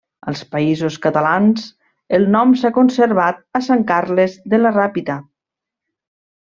Als 0.29 0.39
Països 0.53 0.95
Catalans, 1.03 1.67
el 2.19 2.25
nom 2.37 2.57
s'ha 2.63 2.73
conservat 2.79 3.45
a 3.59 3.63
Sant 3.69 3.87
Carles 3.95 4.39
de 4.55 4.65
la 4.65 4.73
Ràpita. 4.81 5.23